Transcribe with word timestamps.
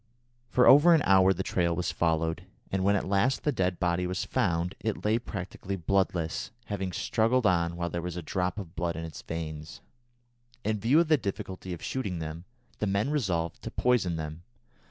For 0.49 0.65
over 0.65 0.95
an 0.95 1.03
hour 1.03 1.31
the 1.31 1.43
trail 1.43 1.75
was 1.75 1.91
followed, 1.91 2.47
and 2.71 2.83
when 2.83 2.95
at 2.95 3.07
last 3.07 3.43
the 3.43 3.51
dead 3.51 3.79
body 3.79 4.07
was 4.07 4.25
found, 4.25 4.73
it 4.79 5.05
lay 5.05 5.19
practically 5.19 5.75
bloodless, 5.75 6.49
having 6.65 6.91
struggled 6.91 7.45
on 7.45 7.75
while 7.75 7.91
there 7.91 8.01
was 8.01 8.17
a 8.17 8.23
drop 8.23 8.57
of 8.57 8.75
blood 8.75 8.95
in 8.95 9.05
its 9.05 9.21
veins. 9.21 9.81
In 10.63 10.79
view 10.79 10.99
of 11.01 11.07
the 11.07 11.17
difficulty 11.17 11.71
of 11.71 11.83
shooting 11.83 12.17
them, 12.17 12.45
the 12.79 12.87
men 12.87 13.11
resolved 13.11 13.61
to 13.61 13.69
poison 13.69 14.15
them. 14.15 14.41